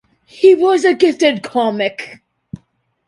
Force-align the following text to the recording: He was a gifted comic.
He 0.25 0.55
was 0.55 0.83
a 0.83 0.95
gifted 0.95 1.43
comic. 1.43 2.23